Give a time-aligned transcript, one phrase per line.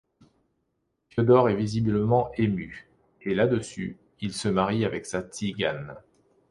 [1.09, 2.75] Fiodor est visiblement ému,
[3.21, 5.95] et là-dessus, il se marie avec sa tzigane.